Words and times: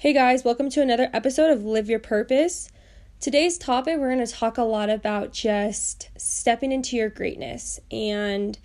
Hey 0.00 0.14
guys, 0.14 0.44
welcome 0.44 0.70
to 0.70 0.80
another 0.80 1.10
episode 1.12 1.50
of 1.50 1.62
Live 1.62 1.90
Your 1.90 1.98
Purpose. 1.98 2.70
Today's 3.20 3.58
topic, 3.58 3.98
we're 3.98 4.14
going 4.14 4.26
to 4.26 4.32
talk 4.32 4.56
a 4.56 4.62
lot 4.62 4.88
about 4.88 5.30
just 5.30 6.08
stepping 6.16 6.72
into 6.72 6.96
your 6.96 7.10
greatness. 7.10 7.78
And, 7.90 8.58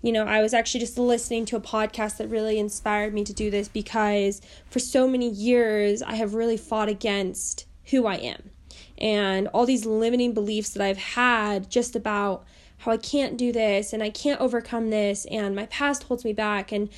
you 0.00 0.12
know, 0.12 0.24
I 0.24 0.40
was 0.40 0.54
actually 0.54 0.80
just 0.80 0.96
listening 0.96 1.44
to 1.44 1.56
a 1.56 1.60
podcast 1.60 2.16
that 2.16 2.28
really 2.28 2.58
inspired 2.58 3.12
me 3.12 3.22
to 3.24 3.34
do 3.34 3.50
this 3.50 3.68
because 3.68 4.40
for 4.70 4.78
so 4.78 5.06
many 5.06 5.28
years 5.28 6.00
I 6.00 6.14
have 6.14 6.32
really 6.32 6.56
fought 6.56 6.88
against 6.88 7.66
who 7.90 8.06
I 8.06 8.14
am 8.14 8.48
and 8.96 9.46
all 9.48 9.66
these 9.66 9.84
limiting 9.84 10.32
beliefs 10.32 10.70
that 10.70 10.82
I've 10.82 10.96
had 10.96 11.70
just 11.70 11.96
about 11.96 12.46
how 12.78 12.92
I 12.92 12.96
can't 12.96 13.36
do 13.36 13.52
this 13.52 13.92
and 13.92 14.02
I 14.02 14.08
can't 14.08 14.40
overcome 14.40 14.88
this 14.88 15.26
and 15.26 15.54
my 15.54 15.66
past 15.66 16.04
holds 16.04 16.24
me 16.24 16.32
back 16.32 16.72
and 16.72 16.88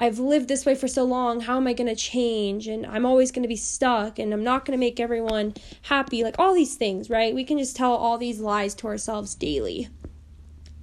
I've 0.00 0.20
lived 0.20 0.46
this 0.46 0.64
way 0.64 0.76
for 0.76 0.86
so 0.86 1.02
long. 1.02 1.40
How 1.40 1.56
am 1.56 1.66
I 1.66 1.72
going 1.72 1.88
to 1.88 1.96
change? 1.96 2.68
And 2.68 2.86
I'm 2.86 3.04
always 3.04 3.32
going 3.32 3.42
to 3.42 3.48
be 3.48 3.56
stuck 3.56 4.20
and 4.20 4.32
I'm 4.32 4.44
not 4.44 4.64
going 4.64 4.78
to 4.78 4.80
make 4.80 5.00
everyone 5.00 5.54
happy. 5.82 6.22
Like 6.22 6.38
all 6.38 6.54
these 6.54 6.76
things, 6.76 7.10
right? 7.10 7.34
We 7.34 7.44
can 7.44 7.58
just 7.58 7.74
tell 7.74 7.94
all 7.94 8.16
these 8.16 8.38
lies 8.38 8.74
to 8.76 8.86
ourselves 8.86 9.34
daily. 9.34 9.88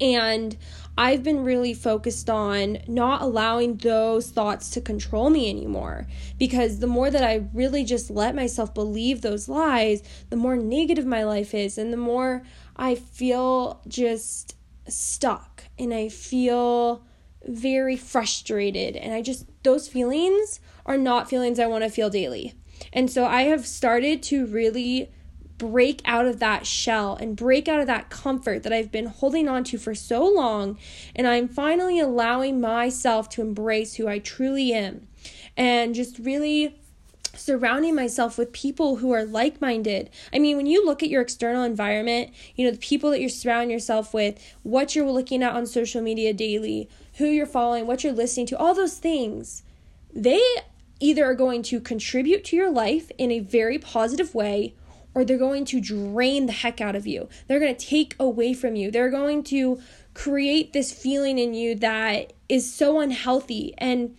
And 0.02 0.58
I've 0.98 1.24
been 1.24 1.46
really 1.46 1.74
focused 1.74 2.30
on 2.30 2.80
not 2.88 3.22
allowing 3.22 3.78
those 3.78 4.30
thoughts 4.30 4.70
to 4.72 4.82
control 4.82 5.30
me 5.30 5.50
anymore. 5.50 6.08
Because 6.38 6.80
the 6.80 6.88
more 6.88 7.10
that 7.10 7.24
I 7.24 7.48
really 7.54 7.86
just 7.86 8.10
let 8.10 8.36
myself 8.36 8.74
believe 8.74 9.22
those 9.22 9.48
lies, 9.48 10.04
the 10.30 10.36
more 10.36 10.58
negative 10.58 11.06
my 11.06 11.24
life 11.24 11.54
is, 11.54 11.78
and 11.78 11.94
the 11.94 11.98
more 11.98 12.44
I 12.76 12.96
feel 12.96 13.82
just 13.88 14.58
stuck 14.90 15.64
and 15.80 15.94
I 15.94 16.10
feel 16.10 17.06
very 17.46 17.96
frustrated. 17.96 18.96
And 18.96 19.14
I 19.14 19.22
just, 19.22 19.46
those 19.64 19.88
feelings 19.88 20.60
are 20.86 20.98
not 20.98 21.30
feelings 21.30 21.60
I 21.60 21.68
want 21.68 21.84
to 21.84 21.90
feel 21.90 22.10
daily. 22.10 22.54
And 22.92 23.10
so 23.10 23.26
I 23.26 23.44
have 23.44 23.66
started 23.66 24.22
to 24.24 24.46
really 24.46 25.12
break 25.58 26.02
out 26.06 26.26
of 26.26 26.40
that 26.40 26.66
shell 26.66 27.16
and 27.16 27.36
break 27.36 27.68
out 27.68 27.80
of 27.80 27.88
that 27.88 28.10
comfort 28.10 28.64
that 28.64 28.74
I've 28.74 28.92
been 28.92 29.06
holding 29.06 29.48
on 29.48 29.64
to 29.66 29.78
for 29.78 29.96
so 29.96 30.26
long. 30.28 30.78
And 31.16 31.28
I'm 31.28 31.48
finally 31.48 32.00
allowing 32.00 32.60
myself 32.60 33.30
to 33.30 33.42
embrace 33.42 33.96
who 33.96 34.08
I 34.08 34.20
truly 34.20 34.74
am 34.74 35.08
and 35.56 35.96
just 35.96 36.20
really 36.20 36.78
surrounding 37.38 37.96
myself 37.96 38.38
with 38.38 38.52
people 38.52 38.98
who 38.98 39.12
are 39.12 39.26
like 39.26 39.62
minded. 39.62 40.10
I 40.34 40.40
mean, 40.40 40.58
when 40.58 40.66
you 40.66 40.86
look 40.86 41.04
at 41.04 41.10
your 41.10 41.22
external 41.22 41.64
environment, 41.64 42.32
you 42.56 42.66
know, 42.66 42.72
the 42.72 42.78
people 42.78 43.12
that 43.12 43.20
you're 43.20 43.30
surrounding 43.30 43.72
yourself 43.72 44.14
with, 44.14 44.40
what 44.64 44.96
you're 44.96 45.10
looking 45.10 45.44
at 45.44 45.54
on 45.54 45.66
social 45.66 46.02
media 46.02 46.34
daily, 46.34 46.90
who 47.18 47.26
you're 47.26 47.46
following, 47.46 47.88
what 47.88 48.04
you're 48.04 48.14
listening 48.14 48.46
to, 48.48 48.58
all 48.58 48.74
those 48.74 48.98
things, 48.98 49.64
they 50.14 50.44
either 51.00 51.26
are 51.26 51.36
going 51.36 51.62
to 51.64 51.80
contribute 51.80 52.44
to 52.46 52.56
your 52.56 52.72
life 52.72 53.12
in 53.18 53.32
a 53.32 53.40
very 53.40 53.78
positive 53.78 54.34
way 54.34 54.76
or 55.16 55.24
they're 55.24 55.38
going 55.38 55.66
to 55.66 55.80
drain 55.80 56.46
the 56.46 56.52
heck 56.52 56.82
out 56.82 56.96
of 56.96 57.08
you. 57.08 57.30
They're 57.48 57.60
going 57.60 57.76
to 57.76 57.86
take 57.86 58.16
away 58.20 58.54
from 58.54 58.76
you. 58.76 58.92
They're 58.92 59.10
going 59.10 59.44
to 59.46 59.80
create 60.14 60.74
this 60.74 60.92
feeling 60.92 61.40
in 61.40 61.54
you 61.54 61.76
that 61.76 62.34
is 62.50 62.72
so 62.72 63.00
unhealthy. 63.00 63.74
And 63.78 64.16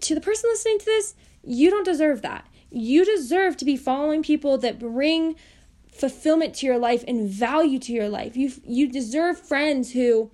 to 0.00 0.14
the 0.14 0.20
person 0.20 0.50
listening 0.50 0.80
to 0.80 0.84
this, 0.84 1.14
you 1.46 1.70
don't 1.70 1.84
deserve 1.84 2.22
that. 2.22 2.46
You 2.70 3.04
deserve 3.04 3.56
to 3.58 3.64
be 3.64 3.76
following 3.76 4.22
people 4.22 4.58
that 4.58 4.78
bring 4.78 5.36
fulfillment 5.90 6.54
to 6.56 6.66
your 6.66 6.78
life 6.78 7.04
and 7.08 7.28
value 7.28 7.78
to 7.78 7.92
your 7.92 8.08
life. 8.08 8.36
You 8.36 8.52
you 8.64 8.88
deserve 8.88 9.40
friends 9.40 9.92
who 9.92 10.30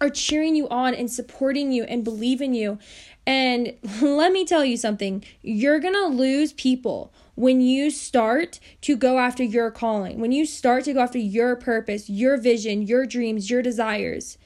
are 0.00 0.10
cheering 0.10 0.54
you 0.54 0.68
on 0.68 0.94
and 0.94 1.10
supporting 1.10 1.72
you 1.72 1.84
and 1.84 2.04
believe 2.04 2.40
in 2.40 2.54
you. 2.54 2.78
And 3.26 3.74
let 4.00 4.32
me 4.32 4.44
tell 4.44 4.64
you 4.64 4.76
something, 4.76 5.24
you're 5.42 5.80
going 5.80 5.94
to 5.94 6.06
lose 6.06 6.52
people 6.52 7.12
when 7.34 7.60
you 7.60 7.90
start 7.90 8.58
to 8.80 8.96
go 8.96 9.18
after 9.18 9.44
your 9.44 9.70
calling, 9.70 10.20
when 10.20 10.32
you 10.32 10.46
start 10.46 10.84
to 10.84 10.92
go 10.92 11.00
after 11.00 11.18
your 11.18 11.54
purpose, 11.54 12.08
your 12.08 12.36
vision, 12.36 12.82
your 12.82 13.06
dreams, 13.06 13.50
your 13.50 13.62
desires 13.62 14.38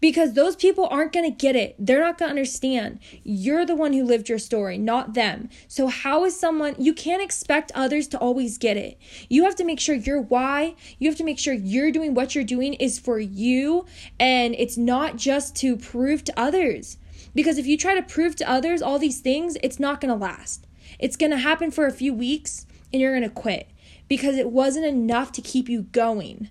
because 0.00 0.32
those 0.32 0.56
people 0.56 0.86
aren't 0.90 1.12
going 1.12 1.30
to 1.30 1.36
get 1.36 1.56
it. 1.56 1.74
They're 1.78 2.00
not 2.00 2.18
going 2.18 2.28
to 2.28 2.32
understand. 2.32 3.00
You're 3.24 3.66
the 3.66 3.74
one 3.74 3.92
who 3.92 4.04
lived 4.04 4.28
your 4.28 4.38
story, 4.38 4.78
not 4.78 5.14
them. 5.14 5.48
So, 5.66 5.88
how 5.88 6.24
is 6.24 6.38
someone, 6.38 6.74
you 6.78 6.94
can't 6.94 7.22
expect 7.22 7.72
others 7.74 8.08
to 8.08 8.18
always 8.18 8.58
get 8.58 8.76
it. 8.76 8.98
You 9.28 9.44
have 9.44 9.56
to 9.56 9.64
make 9.64 9.80
sure 9.80 9.94
your 9.94 10.20
why, 10.20 10.74
you 10.98 11.08
have 11.08 11.18
to 11.18 11.24
make 11.24 11.38
sure 11.38 11.54
you're 11.54 11.90
doing 11.90 12.14
what 12.14 12.34
you're 12.34 12.44
doing 12.44 12.74
is 12.74 12.98
for 12.98 13.18
you 13.18 13.86
and 14.18 14.54
it's 14.56 14.76
not 14.76 15.16
just 15.16 15.56
to 15.56 15.76
prove 15.76 16.24
to 16.24 16.38
others. 16.38 16.98
Because 17.34 17.58
if 17.58 17.66
you 17.66 17.76
try 17.76 17.94
to 17.94 18.02
prove 18.02 18.36
to 18.36 18.50
others 18.50 18.82
all 18.82 18.98
these 18.98 19.20
things, 19.20 19.56
it's 19.62 19.78
not 19.78 20.00
going 20.00 20.12
to 20.12 20.18
last. 20.18 20.66
It's 20.98 21.16
going 21.16 21.30
to 21.30 21.38
happen 21.38 21.70
for 21.70 21.86
a 21.86 21.92
few 21.92 22.12
weeks 22.12 22.66
and 22.92 23.00
you're 23.00 23.12
going 23.12 23.28
to 23.28 23.34
quit 23.34 23.68
because 24.08 24.36
it 24.36 24.50
wasn't 24.50 24.86
enough 24.86 25.32
to 25.32 25.42
keep 25.42 25.68
you 25.68 25.82
going. 25.82 26.48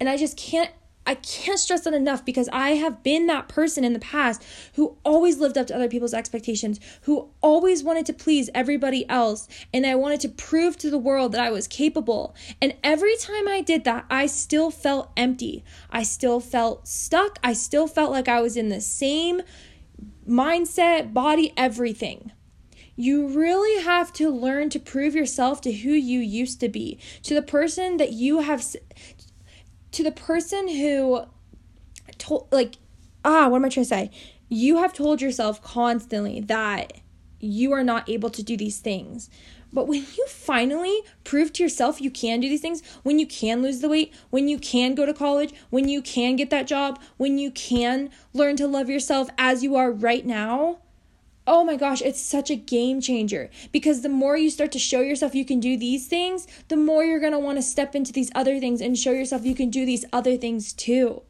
And 0.00 0.08
I 0.08 0.16
just 0.16 0.36
can't 0.36 0.70
I 1.06 1.16
can't 1.16 1.58
stress 1.58 1.82
that 1.82 1.94
enough 1.94 2.24
because 2.24 2.48
I 2.52 2.70
have 2.70 3.02
been 3.02 3.26
that 3.26 3.48
person 3.48 3.84
in 3.84 3.92
the 3.92 3.98
past 3.98 4.42
who 4.74 4.96
always 5.04 5.38
lived 5.38 5.58
up 5.58 5.66
to 5.66 5.74
other 5.74 5.88
people's 5.88 6.14
expectations, 6.14 6.80
who 7.02 7.28
always 7.40 7.84
wanted 7.84 8.06
to 8.06 8.12
please 8.12 8.48
everybody 8.54 9.08
else, 9.08 9.46
and 9.72 9.86
I 9.86 9.94
wanted 9.96 10.20
to 10.20 10.28
prove 10.28 10.78
to 10.78 10.90
the 10.90 10.98
world 10.98 11.32
that 11.32 11.40
I 11.40 11.50
was 11.50 11.68
capable. 11.68 12.34
And 12.62 12.74
every 12.82 13.16
time 13.16 13.48
I 13.48 13.60
did 13.60 13.84
that, 13.84 14.06
I 14.10 14.26
still 14.26 14.70
felt 14.70 15.10
empty. 15.16 15.62
I 15.90 16.02
still 16.02 16.40
felt 16.40 16.88
stuck. 16.88 17.38
I 17.42 17.52
still 17.52 17.86
felt 17.86 18.10
like 18.10 18.28
I 18.28 18.40
was 18.40 18.56
in 18.56 18.70
the 18.70 18.80
same 18.80 19.42
mindset, 20.28 21.12
body, 21.12 21.52
everything. 21.56 22.32
You 22.96 23.26
really 23.26 23.82
have 23.82 24.12
to 24.14 24.30
learn 24.30 24.70
to 24.70 24.78
prove 24.78 25.14
yourself 25.14 25.60
to 25.62 25.72
who 25.72 25.90
you 25.90 26.20
used 26.20 26.60
to 26.60 26.68
be, 26.68 26.98
to 27.24 27.34
the 27.34 27.42
person 27.42 27.96
that 27.96 28.12
you 28.12 28.38
have 28.40 28.64
to 29.94 30.02
the 30.02 30.12
person 30.12 30.68
who 30.68 31.24
told 32.18 32.48
like 32.52 32.76
ah 33.24 33.48
what 33.48 33.58
am 33.58 33.64
i 33.64 33.68
trying 33.68 33.84
to 33.84 33.88
say? 33.88 34.10
You 34.48 34.78
have 34.78 34.92
told 34.92 35.20
yourself 35.20 35.62
constantly 35.62 36.40
that 36.40 36.92
you 37.40 37.72
are 37.72 37.84
not 37.84 38.08
able 38.08 38.30
to 38.30 38.42
do 38.42 38.56
these 38.56 38.78
things. 38.78 39.30
But 39.72 39.88
when 39.88 40.06
you 40.16 40.26
finally 40.28 41.00
prove 41.24 41.52
to 41.54 41.62
yourself 41.62 42.00
you 42.00 42.10
can 42.10 42.40
do 42.40 42.48
these 42.48 42.60
things, 42.60 42.82
when 43.02 43.18
you 43.18 43.26
can 43.26 43.62
lose 43.62 43.80
the 43.80 43.88
weight, 43.88 44.12
when 44.30 44.46
you 44.46 44.58
can 44.58 44.94
go 44.94 45.04
to 45.04 45.12
college, 45.12 45.52
when 45.70 45.88
you 45.88 46.00
can 46.00 46.36
get 46.36 46.50
that 46.50 46.66
job, 46.66 47.00
when 47.16 47.38
you 47.38 47.50
can 47.50 48.10
learn 48.32 48.56
to 48.56 48.68
love 48.68 48.88
yourself 48.88 49.28
as 49.36 49.64
you 49.64 49.74
are 49.74 49.90
right 49.90 50.24
now, 50.24 50.78
Oh 51.46 51.62
my 51.62 51.76
gosh, 51.76 52.00
it's 52.00 52.20
such 52.20 52.50
a 52.50 52.56
game 52.56 53.00
changer 53.02 53.50
because 53.70 54.00
the 54.00 54.08
more 54.08 54.36
you 54.36 54.48
start 54.48 54.72
to 54.72 54.78
show 54.78 55.00
yourself 55.00 55.34
you 55.34 55.44
can 55.44 55.60
do 55.60 55.76
these 55.76 56.06
things, 56.06 56.46
the 56.68 56.76
more 56.76 57.04
you're 57.04 57.20
going 57.20 57.32
to 57.32 57.38
want 57.38 57.58
to 57.58 57.62
step 57.62 57.94
into 57.94 58.12
these 58.12 58.30
other 58.34 58.58
things 58.58 58.80
and 58.80 58.98
show 58.98 59.12
yourself 59.12 59.44
you 59.44 59.54
can 59.54 59.68
do 59.68 59.84
these 59.84 60.06
other 60.10 60.38
things 60.38 60.72
too. 60.72 61.22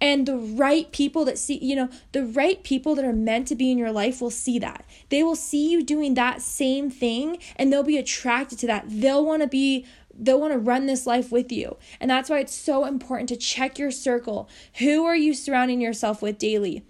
And 0.00 0.26
the 0.26 0.36
right 0.36 0.90
people 0.92 1.24
that 1.24 1.38
see, 1.38 1.58
you 1.58 1.76
know, 1.76 1.90
the 2.12 2.24
right 2.24 2.62
people 2.62 2.94
that 2.94 3.04
are 3.04 3.12
meant 3.12 3.48
to 3.48 3.56
be 3.56 3.70
in 3.70 3.78
your 3.78 3.92
life 3.92 4.20
will 4.20 4.30
see 4.30 4.58
that. 4.60 4.84
They 5.08 5.22
will 5.22 5.36
see 5.36 5.70
you 5.70 5.82
doing 5.82 6.14
that 6.14 6.42
same 6.42 6.90
thing 6.90 7.38
and 7.56 7.72
they'll 7.72 7.82
be 7.82 7.98
attracted 7.98 8.58
to 8.60 8.66
that. 8.68 8.84
They'll 8.88 9.24
want 9.24 9.42
to 9.42 9.48
be 9.48 9.84
they'll 10.12 10.40
want 10.40 10.52
to 10.52 10.58
run 10.58 10.86
this 10.86 11.06
life 11.06 11.32
with 11.32 11.50
you. 11.50 11.76
And 11.98 12.10
that's 12.10 12.28
why 12.28 12.40
it's 12.40 12.54
so 12.54 12.84
important 12.84 13.28
to 13.30 13.36
check 13.36 13.78
your 13.78 13.90
circle. 13.90 14.48
Who 14.78 15.04
are 15.04 15.16
you 15.16 15.34
surrounding 15.34 15.80
yourself 15.80 16.20
with 16.20 16.38
daily? 16.38 16.84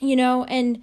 You 0.00 0.16
know, 0.16 0.44
and 0.44 0.82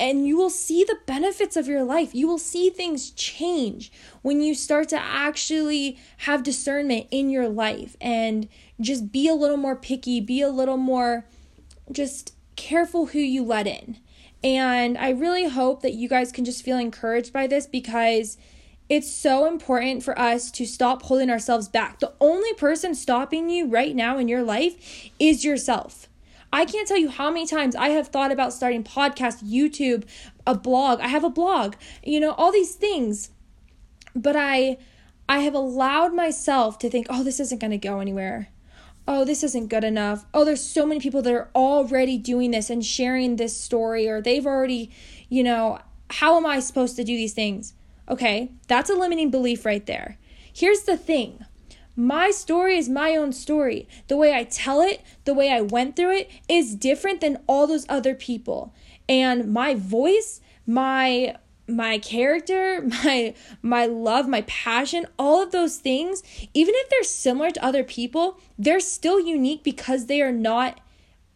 and 0.00 0.26
you 0.26 0.36
will 0.36 0.50
see 0.50 0.84
the 0.84 0.98
benefits 1.06 1.56
of 1.56 1.66
your 1.66 1.82
life. 1.82 2.14
You 2.14 2.28
will 2.28 2.38
see 2.38 2.70
things 2.70 3.10
change 3.10 3.90
when 4.22 4.40
you 4.40 4.54
start 4.54 4.88
to 4.90 5.00
actually 5.00 5.98
have 6.18 6.42
discernment 6.42 7.08
in 7.10 7.30
your 7.30 7.48
life 7.48 7.96
and 8.00 8.48
just 8.80 9.10
be 9.10 9.28
a 9.28 9.34
little 9.34 9.56
more 9.56 9.74
picky, 9.74 10.20
be 10.20 10.40
a 10.40 10.50
little 10.50 10.76
more 10.76 11.26
just 11.90 12.34
careful 12.54 13.06
who 13.06 13.18
you 13.18 13.42
let 13.42 13.66
in. 13.66 13.98
And 14.44 14.96
I 14.96 15.10
really 15.10 15.48
hope 15.48 15.82
that 15.82 15.94
you 15.94 16.08
guys 16.08 16.30
can 16.30 16.44
just 16.44 16.64
feel 16.64 16.78
encouraged 16.78 17.32
by 17.32 17.48
this 17.48 17.66
because 17.66 18.38
it's 18.88 19.10
so 19.10 19.46
important 19.46 20.02
for 20.02 20.18
us 20.18 20.50
to 20.52 20.64
stop 20.64 21.02
holding 21.02 21.28
ourselves 21.28 21.68
back. 21.68 21.98
The 21.98 22.12
only 22.20 22.52
person 22.54 22.94
stopping 22.94 23.50
you 23.50 23.66
right 23.66 23.94
now 23.94 24.16
in 24.16 24.28
your 24.28 24.42
life 24.42 25.10
is 25.18 25.44
yourself. 25.44 26.07
I 26.52 26.64
can't 26.64 26.88
tell 26.88 26.96
you 26.96 27.08
how 27.08 27.30
many 27.30 27.46
times 27.46 27.76
I 27.76 27.90
have 27.90 28.08
thought 28.08 28.32
about 28.32 28.52
starting 28.52 28.82
podcast, 28.82 29.44
YouTube, 29.44 30.04
a 30.46 30.54
blog. 30.54 31.00
I 31.00 31.08
have 31.08 31.24
a 31.24 31.30
blog, 31.30 31.74
you 32.02 32.20
know, 32.20 32.32
all 32.32 32.52
these 32.52 32.74
things. 32.74 33.30
But 34.14 34.36
I 34.36 34.78
I 35.28 35.40
have 35.40 35.54
allowed 35.54 36.14
myself 36.14 36.78
to 36.78 36.88
think, 36.88 37.06
"Oh, 37.10 37.22
this 37.22 37.38
isn't 37.38 37.60
going 37.60 37.72
to 37.72 37.78
go 37.78 38.00
anywhere." 38.00 38.48
Oh, 39.06 39.24
this 39.24 39.42
isn't 39.42 39.68
good 39.68 39.84
enough. 39.84 40.26
Oh, 40.34 40.44
there's 40.44 40.62
so 40.62 40.84
many 40.84 41.00
people 41.00 41.22
that 41.22 41.32
are 41.32 41.48
already 41.54 42.18
doing 42.18 42.50
this 42.50 42.68
and 42.68 42.84
sharing 42.84 43.36
this 43.36 43.58
story 43.58 44.06
or 44.06 44.20
they've 44.20 44.46
already, 44.46 44.90
you 45.30 45.42
know, 45.42 45.78
how 46.10 46.36
am 46.36 46.44
I 46.44 46.60
supposed 46.60 46.96
to 46.96 47.04
do 47.04 47.16
these 47.16 47.32
things? 47.32 47.72
Okay, 48.08 48.52
that's 48.66 48.90
a 48.90 48.94
limiting 48.94 49.30
belief 49.30 49.64
right 49.64 49.84
there. 49.86 50.18
Here's 50.52 50.82
the 50.82 50.96
thing 50.98 51.44
my 51.98 52.30
story 52.30 52.78
is 52.78 52.88
my 52.88 53.16
own 53.16 53.32
story. 53.32 53.88
The 54.06 54.16
way 54.16 54.32
I 54.32 54.44
tell 54.44 54.80
it, 54.82 55.02
the 55.24 55.34
way 55.34 55.50
I 55.50 55.60
went 55.60 55.96
through 55.96 56.16
it 56.16 56.30
is 56.48 56.76
different 56.76 57.20
than 57.20 57.40
all 57.48 57.66
those 57.66 57.86
other 57.88 58.14
people. 58.14 58.72
And 59.08 59.52
my 59.52 59.74
voice, 59.74 60.40
my 60.64 61.34
my 61.66 61.98
character, 61.98 62.82
my 63.04 63.34
my 63.62 63.86
love, 63.86 64.28
my 64.28 64.42
passion, 64.42 65.06
all 65.18 65.42
of 65.42 65.50
those 65.50 65.78
things, 65.78 66.22
even 66.54 66.72
if 66.76 66.88
they're 66.88 67.02
similar 67.02 67.50
to 67.50 67.64
other 67.64 67.82
people, 67.82 68.38
they're 68.56 68.78
still 68.78 69.18
unique 69.18 69.64
because 69.64 70.06
they 70.06 70.22
are 70.22 70.32
not 70.32 70.80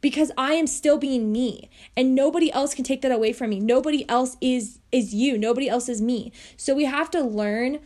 because 0.00 0.30
I 0.38 0.52
am 0.54 0.68
still 0.68 0.96
being 0.96 1.32
me 1.32 1.70
and 1.96 2.14
nobody 2.14 2.52
else 2.52 2.72
can 2.72 2.84
take 2.84 3.02
that 3.02 3.10
away 3.10 3.32
from 3.32 3.50
me. 3.50 3.58
Nobody 3.58 4.08
else 4.08 4.36
is 4.40 4.78
is 4.92 5.12
you. 5.12 5.36
Nobody 5.36 5.68
else 5.68 5.88
is 5.88 6.00
me. 6.00 6.30
So 6.56 6.72
we 6.72 6.84
have 6.84 7.10
to 7.10 7.20
learn 7.20 7.80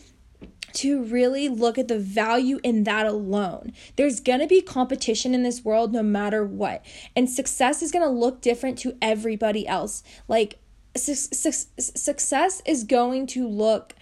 to 0.76 1.02
really 1.02 1.48
look 1.48 1.78
at 1.78 1.88
the 1.88 1.98
value 1.98 2.60
in 2.62 2.84
that 2.84 3.06
alone. 3.06 3.72
There's 3.96 4.20
going 4.20 4.40
to 4.40 4.46
be 4.46 4.60
competition 4.60 5.34
in 5.34 5.42
this 5.42 5.64
world 5.64 5.92
no 5.92 6.02
matter 6.02 6.44
what. 6.44 6.84
And 7.14 7.30
success 7.30 7.82
is 7.82 7.90
going 7.90 8.04
to 8.04 8.10
look 8.10 8.40
different 8.40 8.78
to 8.80 8.96
everybody 9.00 9.66
else. 9.66 10.02
Like 10.28 10.58
su- 10.96 11.14
su- 11.14 11.68
success 11.78 12.62
is 12.66 12.84
going 12.84 13.26
to 13.28 13.46
look 13.46 13.94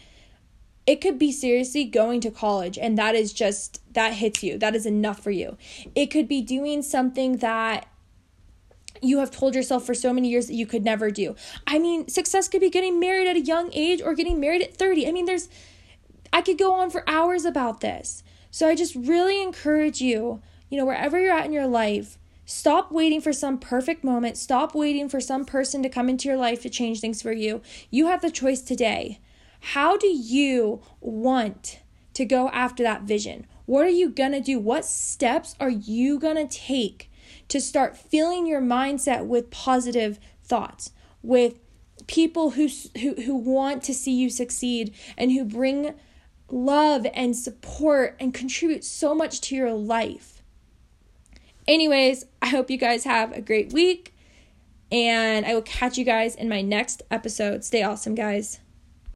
it 0.87 1.01
could 1.01 1.19
be 1.19 1.33
seriously 1.33 1.85
going 1.85 2.21
to 2.21 2.31
college 2.31 2.77
and 2.77 2.99
that 2.99 3.15
is 3.15 3.33
just 3.33 3.81
that 3.95 4.13
hits 4.15 4.43
you. 4.43 4.59
That 4.59 4.75
is 4.75 4.85
enough 4.85 5.19
for 5.19 5.31
you. 5.31 5.57
It 5.95 6.07
could 6.07 6.29
be 6.29 6.43
doing 6.43 6.83
something 6.83 7.39
that 7.39 7.89
you 9.01 9.19
have 9.19 9.31
told 9.31 9.55
yourself 9.55 9.87
for 9.87 9.95
so 9.95 10.13
many 10.13 10.29
years 10.29 10.47
that 10.49 10.55
you 10.55 10.67
could 10.67 10.85
never 10.85 11.11
do. 11.11 11.37
I 11.67 11.79
mean, 11.79 12.09
success 12.09 12.49
could 12.49 12.61
be 12.61 12.71
getting 12.71 13.01
married 13.01 13.29
at 13.29 13.37
a 13.37 13.41
young 13.41 13.71
age 13.73 14.03
or 14.03 14.15
getting 14.15 14.41
married 14.41 14.63
at 14.63 14.75
30. 14.75 15.09
I 15.09 15.13
mean, 15.13 15.25
there's 15.25 15.49
I 16.35 16.43
could 16.43 16.59
go 16.59 16.75
on 16.75 16.91
for 16.91 17.09
hours 17.09 17.45
about 17.45 17.81
this. 17.81 18.25
So 18.51 18.69
I 18.69 18.75
just 18.75 18.97
really 18.97 19.41
encourage 19.41 20.01
you, 20.01 20.43
you 20.69 20.77
know, 20.77 20.85
wherever 20.85 21.17
you're 21.19 21.33
at 21.33 21.47
in 21.47 21.53
your 21.53 21.69
life, 21.69 22.19
stop 22.45 22.91
waiting 22.91 23.21
for 23.21 23.33
some 23.33 23.57
perfect 23.57 24.03
moment. 24.03 24.37
Stop 24.37 24.75
waiting 24.75 25.09
for 25.09 25.21
some 25.21 25.45
person 25.45 25.81
to 25.85 25.89
come 25.89 26.09
into 26.09 26.29
your 26.29 26.37
life 26.37 26.61
to 26.63 26.69
change 26.69 27.01
things 27.01 27.23
for 27.23 27.31
you. 27.31 27.63
You 27.89 28.09
have 28.09 28.21
the 28.21 28.33
choice 28.33 28.63
today. 28.63 29.21
How 29.61 29.97
do 29.97 30.09
you 30.09 30.83
want 31.01 31.79
to 32.15 32.25
go 32.25 32.49
after 32.49 32.83
that 32.83 33.03
vision? 33.03 33.47
What 33.67 33.87
are 33.87 33.91
you 33.91 34.11
going 34.11 34.33
to 34.33 34.41
do? 34.41 34.59
What 34.59 34.85
steps 34.85 35.55
are 35.61 35.71
you 35.71 36.19
going 36.19 36.37
to 36.37 36.59
take 36.59 37.13
to 37.47 37.61
start 37.61 37.97
filling 37.97 38.49
your 38.49 38.61
mindset 38.61 39.27
with 39.27 39.53
positive 39.53 40.19
thoughts, 40.43 40.91
with 41.23 41.61
people 42.09 42.51
who, 42.51 42.69
who, 43.01 43.15
who 43.23 43.37
want 43.37 43.85
to 43.85 43.95
see 43.95 44.13
you 44.13 44.31
succeed 44.31 44.93
and 45.17 45.31
who 45.31 45.45
bring 45.45 45.95
love 46.51 47.07
and 47.15 47.37
support 47.37 48.17
and 48.21 48.33
contribute 48.35 48.85
so 48.85 49.15
much 49.15 49.41
to 49.43 49.55
your 49.55 49.73
life. 49.73 50.43
Anyways, 51.67 52.27
I 52.43 52.49
hope 52.49 52.71
you 52.71 52.77
guys 52.77 53.05
have 53.05 53.33
a 53.33 53.41
great 53.41 53.73
week 53.73 54.15
and 54.93 55.47
I 55.47 55.55
will 55.55 55.63
catch 55.63 55.97
you 55.97 56.05
guys 56.05 56.35
in 56.35 56.49
my 56.49 56.61
next 56.61 57.03
episode. 57.11 57.65
Stay 57.65 57.83
awesome, 57.83 58.15
guys. 58.15 58.61